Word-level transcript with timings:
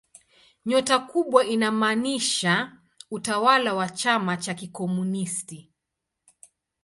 Nyota 0.65 0.99
kubwa 0.99 1.45
inamaanisha 1.45 2.77
utawala 3.11 3.73
wa 3.73 3.89
chama 3.89 4.37
cha 4.37 4.53
kikomunisti. 4.53 5.71